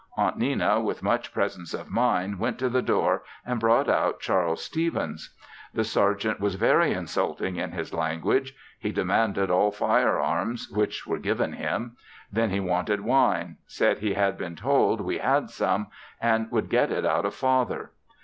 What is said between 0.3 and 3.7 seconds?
Nenna, with much presence of mind went to the door and